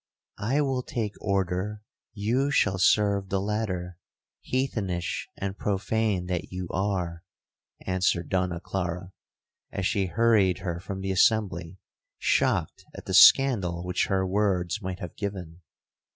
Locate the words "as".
9.71-9.85